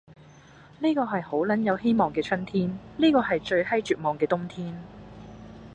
[0.79, 4.75] 呢個係好撚有希望嘅春天，呢個係最閪絕望嘅冬天，